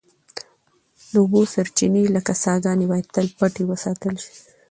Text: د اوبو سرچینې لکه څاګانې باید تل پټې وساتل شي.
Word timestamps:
د 1.11 1.13
اوبو 1.23 1.41
سرچینې 1.53 2.03
لکه 2.15 2.33
څاګانې 2.43 2.85
باید 2.91 3.07
تل 3.15 3.27
پټې 3.37 3.63
وساتل 3.71 4.15
شي. 4.23 4.35